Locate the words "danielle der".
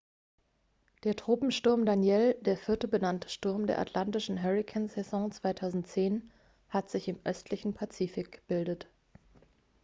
1.85-2.57